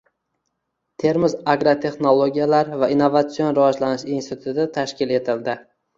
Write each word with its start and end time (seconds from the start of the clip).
Termiz 1.03 1.35
agrotexnologiyalar 1.51 2.73
va 2.85 2.89
innovatsion 2.95 3.53
rivojlanish 3.59 4.07
instituti 4.19 4.67
tashkil 4.79 5.15
etildi 5.21 5.57